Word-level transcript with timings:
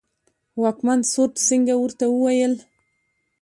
واکمن 0.61 0.99
سورت 1.11 1.35
سینګه 1.47 1.75
ورته 1.79 2.05
وویل. 2.09 2.53